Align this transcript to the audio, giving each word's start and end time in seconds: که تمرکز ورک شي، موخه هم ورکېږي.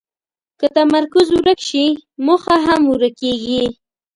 که 0.59 0.67
تمرکز 0.75 1.27
ورک 1.37 1.59
شي، 1.69 1.85
موخه 2.25 2.55
هم 2.65 2.81
ورکېږي. 2.91 3.63